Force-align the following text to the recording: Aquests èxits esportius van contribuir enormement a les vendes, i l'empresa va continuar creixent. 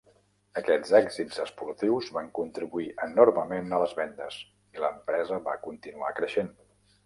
Aquests 0.61 0.93
èxits 0.99 1.41
esportius 1.43 2.07
van 2.15 2.31
contribuir 2.41 2.89
enormement 3.09 3.69
a 3.79 3.83
les 3.87 3.95
vendes, 4.03 4.41
i 4.77 4.85
l'empresa 4.87 5.41
va 5.51 5.59
continuar 5.71 6.15
creixent. 6.23 6.55